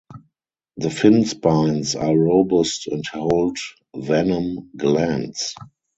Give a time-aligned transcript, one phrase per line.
[0.77, 3.59] The fin spines are robust and hold
[3.95, 5.53] venom glands.